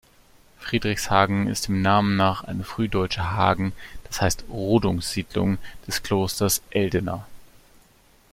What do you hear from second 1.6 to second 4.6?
dem Namen nach eine frühdeutsche Hagen-, das heißt